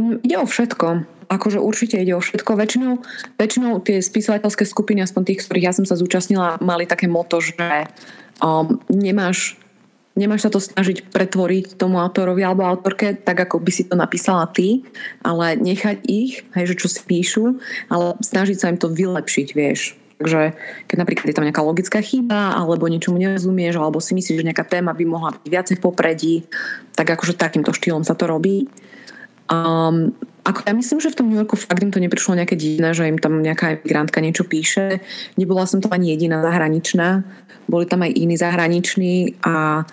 [0.00, 0.86] Mm, ide o všetko.
[1.28, 2.56] Akože určite ide o všetko.
[2.56, 3.04] Väčšinou,
[3.36, 7.86] väčšinou tie spisovateľské skupiny, aspoň tých, ktorých ja som sa zúčastnila, mali také moto, že
[8.42, 9.60] um, nemáš,
[10.18, 14.48] nemáš sa to snažiť pretvoriť tomu autorovi alebo autorke tak, ako by si to napísala
[14.50, 14.82] ty,
[15.22, 17.60] ale nechať ich, hej, že čo si píšu,
[17.92, 20.00] ale snažiť sa im to vylepšiť, vieš.
[20.20, 20.52] Takže
[20.84, 24.68] keď napríklad je tam nejaká logická chyba, alebo niečomu nerozumieš, alebo si myslíš, že nejaká
[24.68, 26.34] téma by mohla byť viacej v popredí,
[26.92, 28.68] tak akože takýmto štýlom sa to robí.
[29.50, 30.14] Um,
[30.46, 33.04] ako ja myslím, že v tom New Yorku fakt im to neprišlo nejaké divné, že
[33.04, 35.02] im tam nejaká emigrantka niečo píše.
[35.36, 37.26] Nebola som tam ani jediná zahraničná.
[37.68, 39.84] Boli tam aj iní zahraniční a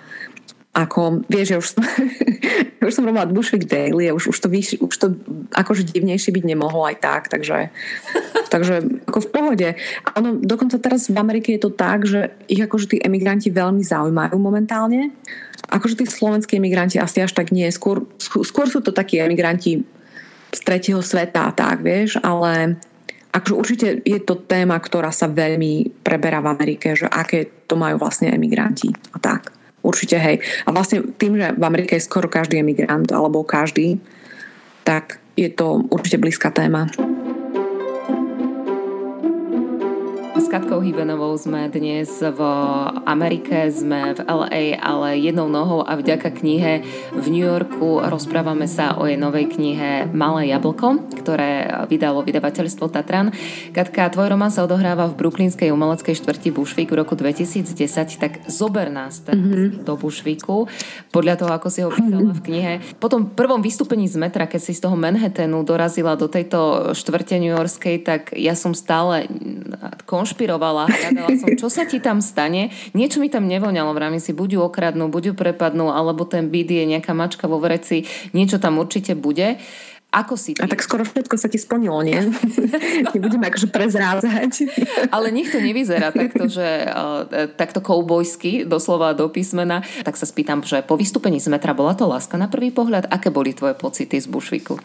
[0.78, 1.82] ako, vieš, ja už som,
[2.78, 5.06] ja už som robila Bushwick Daily a už, už, to, vyš, už to
[5.58, 7.74] akože divnejšie byť nemohlo aj tak, takže,
[8.54, 9.68] takže ako v pohode.
[10.06, 13.82] A ono, dokonca teraz v Amerike je to tak, že ich akože tí emigranti veľmi
[13.82, 15.10] zaujímajú momentálne
[15.68, 17.68] akože tí slovenskí emigranti asi až tak nie.
[17.68, 19.84] Skôr, skôr sú to takí emigranti
[20.48, 22.80] z tretieho sveta tak, vieš, ale
[23.36, 28.00] akože určite je to téma, ktorá sa veľmi preberá v Amerike, že aké to majú
[28.00, 29.52] vlastne emigranti a tak.
[29.82, 30.42] Určite hej.
[30.66, 34.02] A vlastne tým, že v Amerike je skoro každý emigrant, alebo každý,
[34.82, 36.90] tak je to určite blízka téma.
[40.38, 42.40] S Katkou Hybenovou sme dnes v
[43.10, 48.94] Amerike, sme v LA, ale jednou nohou a vďaka knihe v New Yorku rozprávame sa
[48.94, 53.34] o jej novej knihe Malé jablko, ktoré vydalo vydavateľstvo Tatran.
[53.74, 57.74] Katka, tvoj román sa odohráva v brooklynskej umeleckej štvrti Bushwick v roku 2010,
[58.22, 59.82] tak zober nás mm-hmm.
[59.82, 60.70] do Bushwicku,
[61.10, 62.72] podľa toho, ako si ho písala v knihe.
[63.02, 67.42] Po tom prvom vystúpení z metra, keď si z toho Manhattanu dorazila do tejto štvrte
[67.42, 69.26] New Yorkskej, tak ja som stále
[70.06, 72.68] konšpirovaná konšpirovala, hľadala som, čo sa ti tam stane.
[72.92, 76.68] Niečo mi tam nevoňalo, vrami si, buď ju okradnú, buď ju prepadnú, alebo ten byt
[76.68, 78.04] je nejaká mačka vo vreci,
[78.36, 79.56] niečo tam určite bude.
[80.08, 80.64] Ako si ty?
[80.64, 82.16] A tak skoro všetko sa ti splnilo, nie?
[83.12, 84.52] Nebudeme akože prezrázať.
[85.12, 87.28] Ale nech to nevyzerá takto, že uh,
[87.60, 89.84] takto koubojsky, doslova do písmena.
[90.08, 93.12] Tak sa spýtam, že po vystúpení z metra bola to láska na prvý pohľad?
[93.12, 94.80] Aké boli tvoje pocity z Bušviku?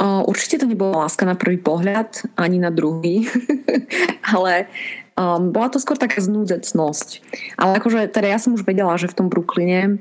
[0.00, 3.28] Určite to nebola láska na prvý pohľad, ani na druhý,
[4.34, 4.70] ale
[5.18, 7.20] um, bola to skôr taká znúdecnosť.
[7.60, 10.00] Ale akože, teda ja som už vedela, že v tom Brooklyne,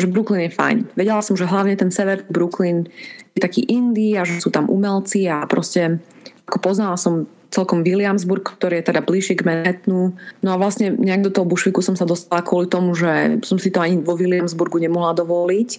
[0.00, 0.78] že Brooklyn je fajn.
[0.98, 2.90] Vedela som, že hlavne ten sever Brooklyn
[3.36, 6.02] je taký indie a že sú tam umelci a proste
[6.50, 10.16] ako poznala som celkom Williamsburg, ktorý je teda bližšie k Manhattanu.
[10.40, 13.68] No a vlastne nejak do toho Bushwicku som sa dostala kvôli tomu, že som si
[13.68, 15.70] to ani vo Williamsburgu nemohla dovoliť.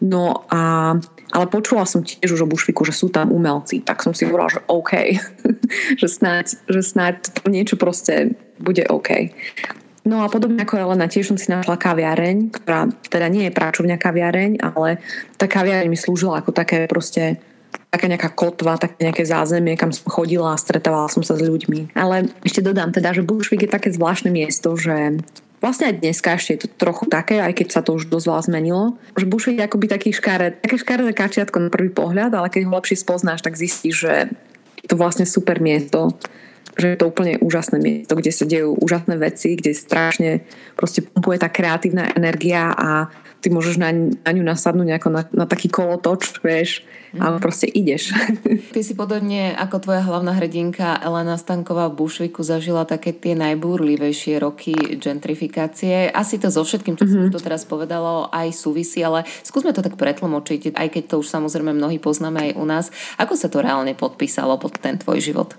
[0.00, 0.94] No a,
[1.34, 4.50] ale počula som tiež už o Bušviku, že sú tam umelci, tak som si hovorila,
[4.50, 4.92] že OK,
[6.00, 9.34] že snáď, že snáď niečo proste bude OK.
[10.02, 13.96] No a podobne ako Elena, tiež som si našla kaviareň, ktorá teda nie je práčovňa
[14.02, 14.98] kaviareň, ale
[15.38, 17.38] tá kaviareň mi slúžila ako také proste
[17.92, 21.94] taká nejaká kotva, také nejaké zázemie, kam som chodila a stretávala som sa s ľuďmi.
[21.94, 25.22] Ale ešte dodám teda, že Bushwick je také zvláštne miesto, že
[25.62, 28.42] Vlastne aj dneska ešte je to trochu také, aj keď sa to už dosť veľa
[28.50, 32.66] zmenilo, že Bushwick je akoby taký škáred, také škaredé kačiatko na prvý pohľad, ale keď
[32.66, 34.14] ho lepšie spoznáš, tak zistíš, že
[34.82, 36.18] je to vlastne super miesto
[36.72, 40.40] že je to úplne úžasné miesto, kde sa dejú úžasné veci, kde strašne
[40.72, 43.12] proste pumpuje tá kreatívna energia a
[43.42, 47.18] ty môžeš na, na ňu nasadnúť nejako na, na taký kolotoč, vieš, mm.
[47.18, 48.14] ale proste ideš.
[48.74, 54.38] Ty si podobne ako tvoja hlavná hrdinka Elena Stanková v Bušviku zažila také tie najbúrlivejšie
[54.38, 56.14] roky gentrifikácie.
[56.14, 57.28] Asi to so všetkým, čo mm-hmm.
[57.28, 61.26] si to teraz povedalo, aj súvisí, ale skúsme to tak pretlmočiť, aj keď to už
[61.26, 62.86] samozrejme mnohí poznáme aj u nás.
[63.18, 65.58] Ako sa to reálne podpísalo pod ten tvoj život?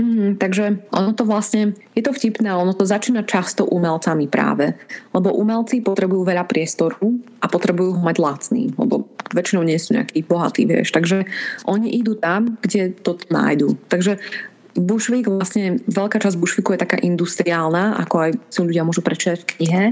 [0.00, 4.72] Mm, takže ono to vlastne, je to vtipné, ono to začína často umelcami práve.
[5.12, 9.04] Lebo umelci potrebujú veľa priestoru a potrebujú ho mať lacný, lebo
[9.36, 10.96] väčšinou nie sú nejakí bohatí, vieš.
[10.96, 11.28] Takže
[11.68, 13.76] oni idú tam, kde to nájdu.
[13.92, 14.16] Takže
[14.72, 19.48] Bushwick, vlastne veľká časť Bushwicku je taká industriálna, ako aj si ľudia môžu prečítať v
[19.52, 19.84] knihe.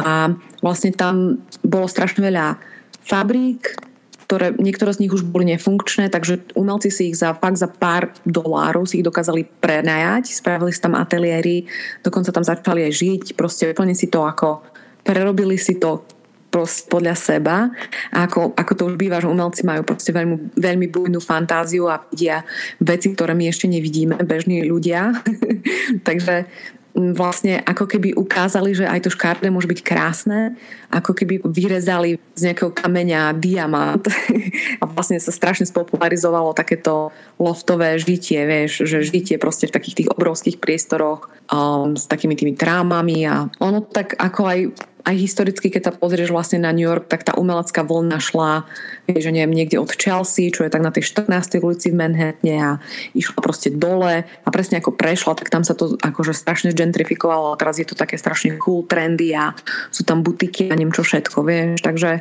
[0.00, 0.32] A
[0.64, 2.56] vlastne tam bolo strašne veľa
[3.04, 3.76] fabrík,
[4.24, 8.10] ktoré, niektoré z nich už boli nefunkčné, takže umelci si ich za, fakt za pár
[8.24, 11.68] dolárov si ich dokázali prenajať, spravili si tam ateliéry,
[12.00, 14.64] dokonca tam začali aj žiť, proste úplne si to ako
[15.04, 16.00] prerobili si to
[16.48, 17.68] proste podľa seba.
[18.14, 22.00] A ako, ako to už býva, že umelci majú proste veľmi, veľmi bujnú fantáziu a
[22.08, 22.46] vidia
[22.78, 25.18] veci, ktoré my ešte nevidíme, bežní ľudia.
[26.08, 26.46] Takže
[26.94, 30.54] vlastne ako keby ukázali, že aj to škardé môže byť krásne,
[30.94, 34.06] ako keby vyrezali z nejakého kameňa diamant
[34.82, 37.10] a vlastne sa strašne spopularizovalo takéto
[37.42, 42.54] loftové žitie, vieš, že žitie proste v takých tých obrovských priestoroch um, s takými tými
[42.54, 44.60] trámami a ono tak ako aj
[45.04, 48.64] aj historicky, keď sa pozrieš vlastne na New York, tak tá umelecká vlna šla,
[49.04, 51.60] že neviem, niekde od Chelsea, čo je tak na tej 14.
[51.60, 52.70] ulici v Manhattane a
[53.12, 57.60] išla proste dole a presne ako prešla, tak tam sa to akože strašne gentrifikovalo a
[57.60, 59.52] teraz je to také strašne cool, trendy a
[59.92, 62.20] sú tam butiky a neviem čo všetko, vieš, takže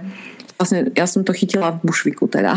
[0.56, 2.56] vlastne ja som to chytila v Bušviku teda.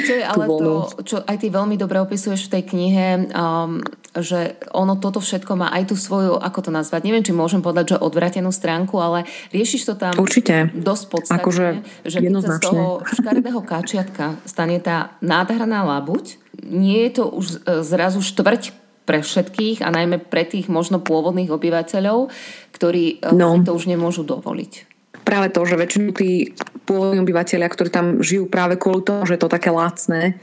[0.00, 0.72] Čo je ale to,
[1.04, 3.84] čo aj ty veľmi dobre opisuješ v tej knihe, um,
[4.16, 7.92] že ono toto všetko má aj tú svoju, ako to nazvať, neviem, či môžem povedať,
[7.92, 10.72] že odvratenú stránku, ale riešiš to tam Určite.
[10.72, 11.66] dosť podstatne, akože
[12.08, 18.24] že z toho škaredého kačiatka stane tá nádherná labuť, nie je to už e, zrazu
[18.24, 22.30] štvrť pre všetkých a najmä pre tých možno pôvodných obyvateľov,
[22.76, 23.56] ktorí e, no.
[23.56, 24.91] si to už nemôžu dovoliť
[25.22, 26.52] práve to, že väčšinu tí
[26.86, 30.36] pôvodní obyvateľia, ktorí tam žijú práve kvôli tomu, že je to také lacné,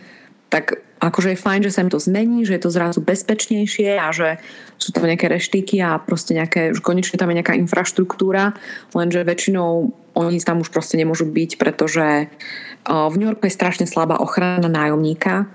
[0.50, 4.12] tak akože je fajn, že sa im to zmení, že je to zrazu bezpečnejšie a
[4.12, 4.42] že
[4.76, 8.58] sú tam nejaké reštíky a proste nejaké, že konečne tam je nejaká infraštruktúra,
[8.92, 12.28] lenže väčšinou oni tam už proste nemôžu byť, pretože
[12.90, 15.48] v New Yorku je strašne slabá ochrana nájomníka,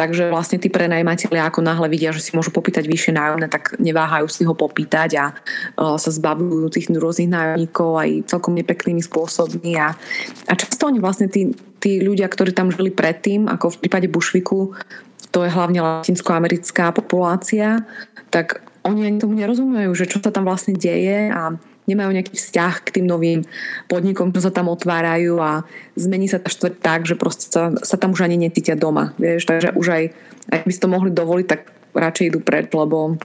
[0.00, 4.32] Takže vlastne tí prenajmatelia ako náhle vidia, že si môžu popýtať vyššie nájomné, tak neváhajú
[4.32, 5.24] si ho popýtať a
[5.76, 9.76] sa zbavujú tých rôznych nájomníkov aj celkom nepeknými spôsobmi.
[9.76, 9.92] A,
[10.48, 11.52] a často oni vlastne tí,
[11.84, 14.72] tí ľudia, ktorí tam žili predtým, ako v prípade Bushviku,
[15.36, 17.84] to je hlavne latinskoamerická populácia,
[18.32, 22.74] tak oni ani tomu nerozumejú, že čo sa tam vlastne deje a nemajú nejaký vzťah
[22.84, 23.40] k tým novým
[23.88, 25.64] podnikom, čo sa tam otvárajú a
[25.96, 29.16] zmení sa tá štvrť tak, že proste sa, sa tam už ani necítia doma.
[29.16, 29.48] Vieš?
[29.48, 30.04] Takže už aj,
[30.52, 31.60] aj by si to mohli dovoliť, tak
[31.94, 33.18] radšej idú preč, lebo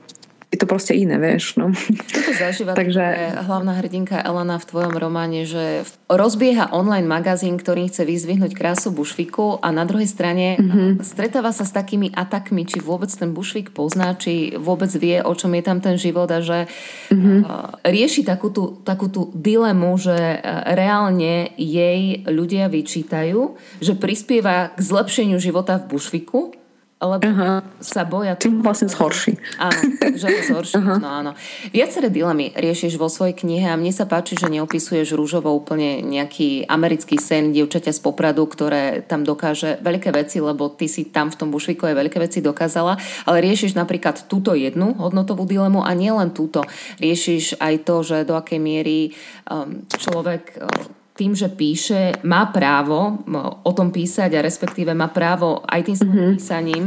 [0.56, 1.60] je to proste iné, vieš.
[1.60, 1.76] No.
[2.16, 3.36] Toto zažíva Takže...
[3.44, 9.60] hlavná hrdinka Elena v tvojom románe, že rozbieha online magazín, ktorý chce vyzvihnúť krásu Bušviku
[9.60, 11.04] a na druhej strane mm-hmm.
[11.04, 15.52] stretáva sa s takými atakmi, či vôbec ten Bušvik pozná, či vôbec vie, o čom
[15.52, 16.72] je tam ten život a že
[17.12, 17.84] mm-hmm.
[17.84, 20.40] rieši takú tú, takú tú dilemu, že
[20.72, 26.65] reálne jej ľudia vyčítajú, že prispieva k zlepšeniu života v Bušviku,
[26.96, 27.60] lebo uh-huh.
[27.84, 28.40] sa boja...
[28.40, 29.36] Tým vlastne zhorší.
[29.60, 29.80] Áno,
[30.16, 30.80] že ho zhorší.
[30.80, 30.98] Uh-huh.
[31.04, 31.32] No áno.
[31.76, 36.64] Viaceré dilemy riešiš vo svojej knihe a mne sa páči, že neopisuješ rúžovo úplne nejaký
[36.72, 41.36] americký sen dievčaťa z Popradu, ktoré tam dokáže veľké veci, lebo ty si tam v
[41.36, 42.96] tom bušviku aj veľké veci dokázala,
[43.28, 46.64] ale riešiš napríklad túto jednu hodnotovú dilemu a nielen túto.
[47.04, 49.12] Riešiš aj to, že do akej miery
[49.52, 53.24] um, človek um, tým, že píše, má právo
[53.64, 56.36] o tom písať a respektíve má právo aj tým svojím mm-hmm.
[56.36, 56.86] písaním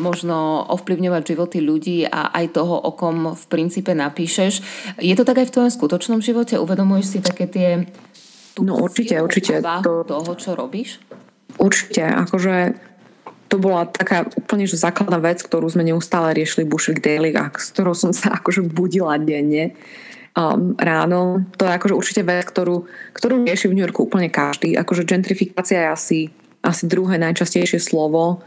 [0.00, 4.64] možno ovplyvňovať životy ľudí a aj toho, o kom v princípe napíšeš.
[4.96, 6.56] Je to tak aj v tvojom skutočnom živote?
[6.56, 7.68] Uvedomuješ si také tie
[8.64, 9.60] no určite, určite.
[9.60, 10.96] To, toho, čo robíš?
[11.60, 12.80] Určite, akože
[13.46, 17.76] to bola taká úplne že základná vec, ktorú sme neustále riešili Bushwick Daily a s
[17.76, 19.76] ktorou som sa akože budila denne
[20.36, 21.42] um, ráno.
[21.56, 22.84] To je akože určite vec, ktorú,
[23.16, 24.76] ktorú rieši v New Yorku úplne každý.
[24.76, 26.18] Akože gentrifikácia je asi,
[26.60, 28.44] asi druhé najčastejšie slovo.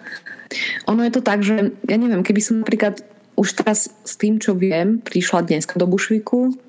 [0.86, 3.02] Ono je to tak, že ja neviem, keby som napríklad
[3.34, 6.68] už teraz s tým, čo viem, prišla dneska do Bušviku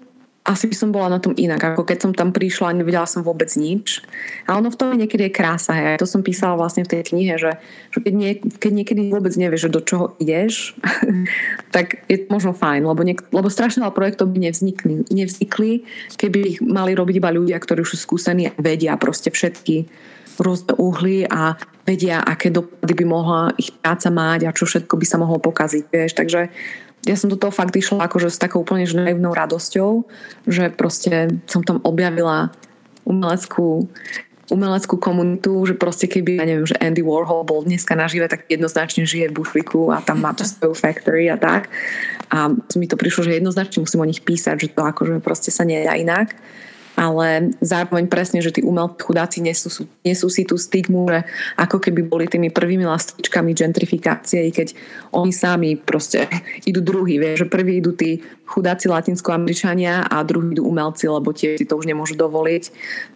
[0.51, 3.23] asi by som bola na tom inak, ako keď som tam prišla a nevedela som
[3.23, 4.03] vôbec nič.
[4.51, 5.71] A ono v tom niekedy je krása.
[5.79, 6.03] Hej.
[6.03, 7.63] To som písala vlastne v tej knihe, že,
[7.95, 10.75] že keď, nie, keď niekedy vôbec nevieš, že do čoho ideš,
[11.75, 15.87] tak je to možno fajn, lebo, niek- lebo strašne veľa projektov by nevznikli, nevznikli,
[16.19, 19.87] keby ich mali robiť iba ľudia, ktorí už sú skúsení a vedia proste všetky
[20.41, 25.07] rôzne uhly a vedia, aké dopady by mohla ich práca mať a čo všetko by
[25.07, 25.85] sa mohlo pokaziť.
[25.93, 26.13] Vieš.
[26.17, 26.41] Takže
[27.09, 30.05] ja som do toho fakt išla akože s takou úplne naivnou radosťou,
[30.45, 32.53] že proste som tam objavila
[33.09, 33.89] umeleckú
[34.51, 39.07] umeleckú komunitu, že proste keby, ja neviem, že Andy Warhol bol dneska nažive, tak jednoznačne
[39.07, 41.71] žije v Bushwicku a tam má to svoju factory a tak.
[42.35, 45.63] A mi to prišlo, že jednoznačne musím o nich písať, že to akože proste sa
[45.63, 46.35] nedá inak
[47.01, 49.73] ale zároveň presne, že tí umelci chudáci nesú,
[50.05, 51.25] nesú si tú stigmu, že
[51.57, 54.77] ako keby boli tými prvými lastičkami gentrifikácie, keď
[55.17, 56.29] oni sami proste
[56.69, 61.57] idú druhý, vie, že prví idú tí chudáci latinskoameričania a druhý idú umelci, lebo tie
[61.57, 62.63] si to už nemôžu dovoliť.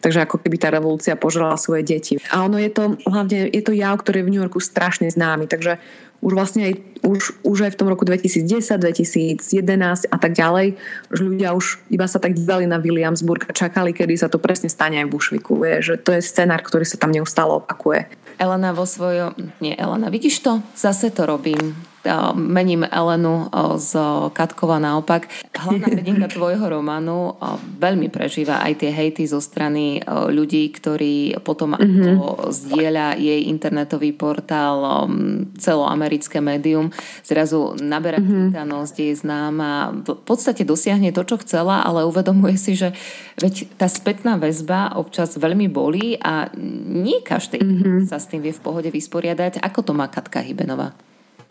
[0.01, 2.16] Takže ako keby tá revolúcia požrala svoje deti.
[2.33, 5.44] A ono je to, hlavne je to jav, ktorý je v New Yorku strašne známy,
[5.51, 5.77] takže
[6.24, 10.80] už vlastne aj, už, už aj v tom roku 2010, 2011 a tak ďalej,
[11.12, 14.72] že ľudia už iba sa tak dívali na Williamsburg a čakali, kedy sa to presne
[14.72, 15.60] stane aj v Bushwicku.
[15.60, 18.08] Vie, že to je scenár, ktorý sa tam neustále opakuje.
[18.40, 19.37] Elena vo svojom...
[19.60, 20.64] Nie, Elena, vidíš to?
[20.72, 21.93] Zase to robím
[22.37, 23.49] mením Elenu
[23.81, 23.97] z
[24.37, 25.29] Katkova naopak.
[25.57, 27.37] Hlavná hrdinka tvojho románu
[27.81, 32.51] veľmi prežíva aj tie hejty zo strany ľudí, ktorí potom mm-hmm.
[32.53, 35.09] zdieľa jej internetový portál
[35.57, 36.93] celoamerické médium.
[37.25, 38.93] Zrazu naberá mm-hmm.
[38.97, 42.93] je známa, v podstate dosiahne to, čo chcela, ale uvedomuje si, že
[43.40, 46.53] veď tá spätná väzba občas veľmi bolí a
[46.88, 48.07] nie každý mm-hmm.
[48.07, 49.59] sa s tým vie v pohode vysporiadať.
[49.64, 50.93] Ako to má Katka Hybenová?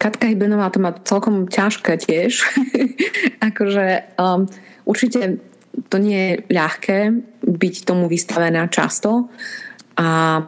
[0.04, 2.44] Katka Hybenová to má celkom ťažké tiež.
[3.48, 4.52] akože um,
[4.84, 5.40] určite
[5.88, 7.16] to nie je ľahké
[7.48, 9.32] byť tomu vystavená často.
[9.96, 10.44] A,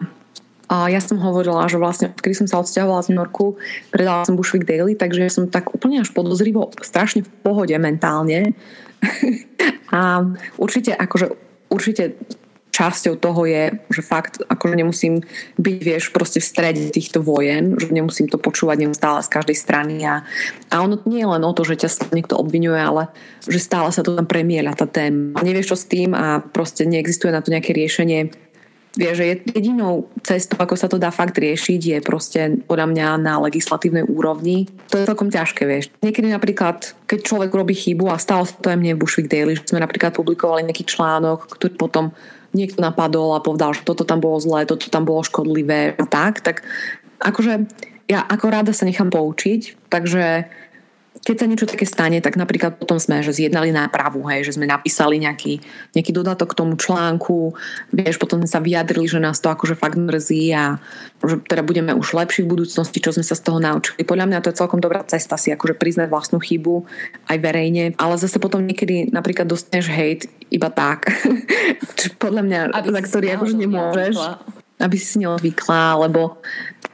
[0.67, 3.55] a ja som hovorila, že vlastne kedy som sa odsťahovala z New Yorku,
[3.95, 8.51] predala som Bushwick Daily, takže som tak úplne až podozrivo strašne v pohode mentálne.
[9.95, 10.19] a
[10.59, 11.31] určite akože
[11.71, 12.19] určite
[12.75, 15.23] časťou toho je, že fakt akože nemusím
[15.55, 20.03] byť, vieš, proste v strede týchto vojen, že nemusím to počúvať neustále z každej strany
[20.03, 20.27] a,
[20.67, 23.07] a ono nie je len o to, že ťa niekto obvinuje, ale
[23.47, 25.39] že stále sa to tam premieľa tá téma.
[25.39, 28.35] Nevieš čo s tým a proste neexistuje na to nejaké riešenie.
[28.95, 33.35] Vieš, že jedinou cestou, ako sa to dá fakt riešiť, je proste podľa mňa na
[33.43, 34.71] legislatívnej úrovni.
[34.87, 35.91] To je celkom ťažké, vieš.
[35.99, 39.59] Niekedy napríklad, keď človek robí chybu a stalo sa to aj mne v Bushwick Daily,
[39.59, 42.15] že sme napríklad publikovali nejaký článok, ktorý potom
[42.55, 46.39] niekto napadol a povedal, že toto tam bolo zlé, toto tam bolo škodlivé a tak,
[46.39, 46.63] tak
[47.19, 47.67] akože
[48.07, 50.47] ja ako rada sa nechám poučiť, takže
[51.25, 54.69] keď sa niečo také stane, tak napríklad potom sme že zjednali nápravu, hej, že sme
[54.69, 55.57] napísali nejaký,
[55.97, 57.57] nejaký dodatok k tomu článku,
[57.89, 60.77] vieš, potom sme sa vyjadrili, že nás to akože fakt mrzí a
[61.25, 64.05] že teda budeme už lepší v budúcnosti, čo sme sa z toho naučili.
[64.05, 66.85] Podľa mňa to je celkom dobrá cesta si akože priznať vlastnú chybu
[67.25, 71.09] aj verejne, ale zase potom niekedy napríklad dostaneš hate iba tak,
[72.23, 74.15] podľa mňa, aby za ktorý akože nemôžeš.
[74.75, 76.43] Aby si neodvykla, lebo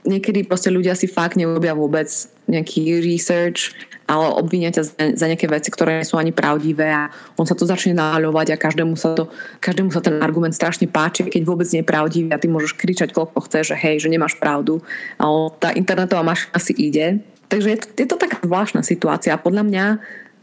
[0.05, 2.07] niekedy proste ľudia si fakt neurobia vôbec
[2.51, 3.71] nejaký research
[4.11, 4.83] ale obvinia ťa
[5.15, 7.07] za, nejaké veci, ktoré nie sú ani pravdivé a
[7.39, 9.31] on sa to začne náľovať a každému sa, to,
[9.63, 13.15] každému sa ten argument strašne páči, keď vôbec nie je pravdivý a ty môžeš kričať,
[13.15, 14.83] koľko chceš, že hej, že nemáš pravdu,
[15.15, 17.23] ale tá internetová mašina si ide.
[17.47, 19.85] Takže je to, je to taká zvláštna situácia a podľa mňa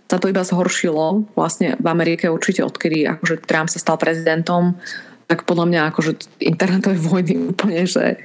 [0.08, 4.80] sa to iba zhoršilo vlastne v Amerike určite odkedy akože Trump sa stal prezidentom,
[5.28, 8.16] tak podľa mňa akože internetové vojny úplne, že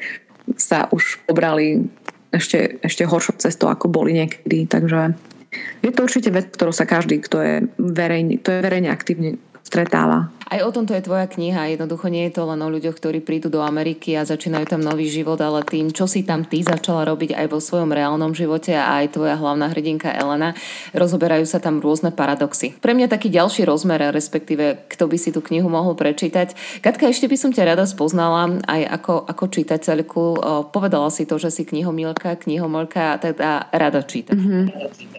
[0.55, 1.87] sa už pobrali
[2.33, 4.65] ešte, ešte horšou cestou, ako boli niekedy.
[4.65, 5.13] Takže
[5.85, 10.29] je to určite vec, ktorú sa každý, kto je verejne, kto je verejne aktívne stretáva.
[10.43, 11.73] Aj o tomto je tvoja kniha.
[11.73, 15.09] Jednoducho nie je to len o ľuďoch, ktorí prídu do Ameriky a začínajú tam nový
[15.09, 19.01] život, ale tým, čo si tam ty začala robiť aj vo svojom reálnom živote a
[19.01, 20.53] aj tvoja hlavná hrdinka Elena,
[20.93, 22.77] rozoberajú sa tam rôzne paradoxy.
[22.77, 26.53] Pre mňa taký ďalší rozmer, respektíve kto by si tú knihu mohol prečítať.
[26.85, 30.23] Katka, ešte by som ťa rada spoznala aj ako, ako čitateľku.
[30.69, 34.37] Povedala si to, že si knihomilka, knihomolka a teda rada číta.
[34.37, 34.63] Mm-hmm.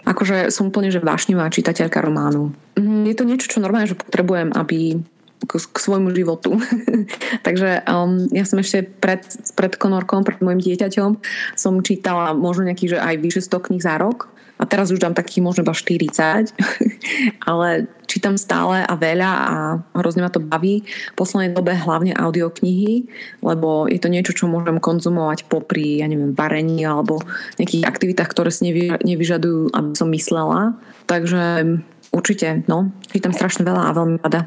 [0.07, 2.55] Akože som úplne že vášnivá čitateľka románu.
[2.75, 3.03] Mm-hmm.
[3.07, 4.99] Je to niečo, čo normálne, že potrebujem, aby
[5.47, 6.57] k, svojmu životu.
[7.47, 9.23] Takže um, ja som ešte pred,
[9.55, 11.11] pred konorkom, pred môjim dieťaťom
[11.55, 15.19] som čítala možno nejakých, že aj vyše 100 kníh za rok a teraz už dám
[15.19, 16.55] takých možno iba 40,
[17.51, 19.55] ale čítam stále a veľa a
[19.99, 20.87] hrozne ma to baví.
[20.87, 23.11] V poslednej dobe hlavne audioknihy,
[23.43, 27.19] lebo je to niečo, čo môžem konzumovať popri, ja neviem, varení alebo
[27.59, 30.79] nejakých aktivitách, ktoré si nevy, nevyžadujú, aby som myslela.
[31.11, 31.83] Takže
[32.15, 32.95] určite, no.
[33.11, 34.47] Čítam strašne veľa a veľmi rada.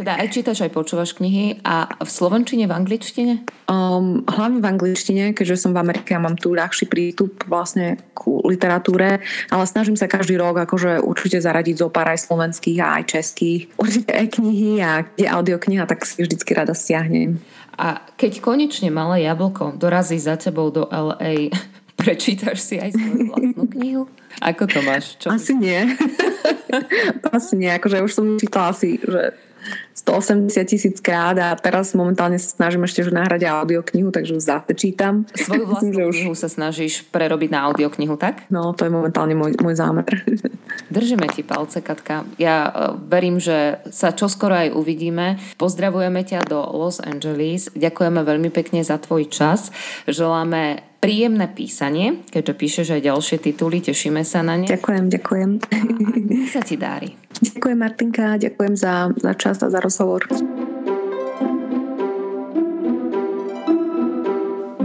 [0.00, 3.34] Teda aj čítaš, aj počúvaš knihy a v slovenčine, v angličtine?
[3.66, 8.40] Um, hlavne v angličtine, keďže som v Amerike a mám tu ľahší prístup vlastne ku
[8.46, 9.20] literatúre,
[9.50, 13.62] ale snažím sa každý rok akože určite zaradiť zo pár aj slovenských a aj českých.
[13.76, 17.42] Určite aj knihy a je audiokniha, tak si vždycky rada stiahnem.
[17.80, 21.48] A keď konečne malé jablko dorazí za tebou do LA,
[22.00, 24.02] prečítaš si aj svoju vlastnú knihu?
[24.40, 25.20] Ako to máš?
[25.20, 25.76] Čo asi nie.
[27.36, 27.68] asi nie.
[27.68, 29.36] Akože už som čítala asi, že
[30.00, 35.28] 180 tisíc krát a teraz momentálne sa snažím ešte že nahrať audioknihu, takže zase čítam.
[35.36, 36.40] Svoju vlastnú Myslím, knihu už...
[36.40, 38.48] sa snažíš prerobiť na audioknihu, tak?
[38.48, 40.08] No, to je momentálne môj, môj zámer.
[40.94, 42.24] Držíme ti palce, Katka.
[42.40, 42.70] Ja e,
[43.12, 45.36] verím, že sa čoskoro aj uvidíme.
[45.60, 47.68] Pozdravujeme ťa do Los Angeles.
[47.76, 49.68] Ďakujeme veľmi pekne za tvoj čas.
[50.08, 54.68] Želáme príjemné písanie, keďže píšeš aj ďalšie tituly, tešíme sa na ne.
[54.68, 55.50] Ďakujem, ďakujem.
[55.64, 57.19] A sa ti dári.
[57.40, 60.28] Ďakujem Martinka, ďakujem za, za čas a za rozhovor.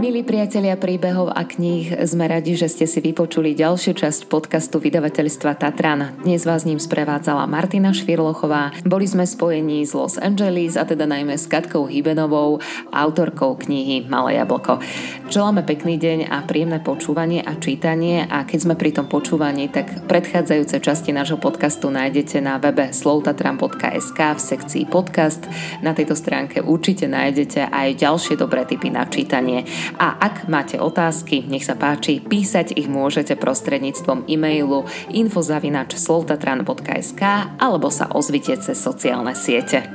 [0.06, 5.58] Milí priatelia príbehov a kníh, sme radi, že ste si vypočuli ďalšiu časť podcastu vydavateľstva
[5.58, 6.22] Tatran.
[6.22, 8.70] Dnes vás ním sprevádzala Martina Švirlochová.
[8.86, 12.62] Boli sme spojení z Los Angeles a teda najmä s Katkou Hybenovou,
[12.94, 14.78] autorkou knihy Malé jablko.
[15.26, 20.06] Želáme pekný deň a príjemné počúvanie a čítanie a keď sme pri tom počúvaní, tak
[20.06, 25.42] predchádzajúce časti nášho podcastu nájdete na webe slovtatran.sk v sekcii podcast.
[25.82, 29.66] Na tejto stránke určite nájdete aj ďalšie dobré tipy na čítanie.
[29.96, 35.96] A ak máte otázky, nech sa páči, písať ich môžete prostredníctvom e-mailu infozavinač
[37.56, 39.88] alebo sa ozvite cez sociálne siete.